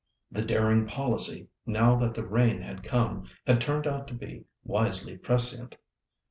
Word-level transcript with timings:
The 0.31 0.41
daring 0.43 0.87
policy, 0.87 1.47
now 1.67 1.95
that 1.97 2.15
the 2.15 2.25
rain 2.25 2.59
had 2.63 2.81
come, 2.81 3.29
had 3.45 3.61
turned 3.61 3.85
out 3.85 4.07
to 4.07 4.15
be 4.15 4.45
wisely 4.63 5.15
prescient. 5.15 5.77